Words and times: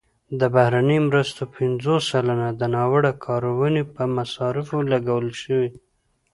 د 0.39 0.41
بهرنیو 0.55 1.05
مرستو 1.09 1.43
پنځوس 1.55 2.01
سلنه 2.11 2.47
د 2.59 2.61
ناوړه 2.75 3.11
کارونې 3.25 3.83
په 3.95 4.01
مصارفو 4.17 4.77
لګول 4.91 5.27
شوي. 5.41 5.69